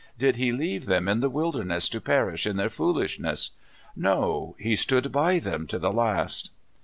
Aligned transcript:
Did 0.17 0.37
he 0.37 0.51
leave 0.51 0.87
them 0.87 1.07
in 1.07 1.19
the 1.19 1.29
wilderness 1.29 1.87
to 1.89 2.01
perish 2.01 2.47
in 2.47 2.57
their 2.57 2.71
foolishness? 2.71 3.51
No; 3.95 4.55
he 4.57 4.75
stood 4.75 5.11
by 5.11 5.37
them 5.37 5.67
to 5.67 5.77
the 5.77 5.93
last." 5.93 6.49